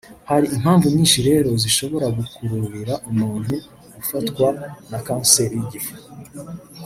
Hari 0.29 0.45
impamvu 0.57 0.85
nyinshi 0.95 1.19
rero 1.29 1.49
zishobora 1.63 2.07
gukururira 2.17 2.93
umuntu 3.11 3.53
gufatwa 3.95 4.47
na 4.89 4.99
kanseri 5.05 5.55
y’igifu 5.57 5.93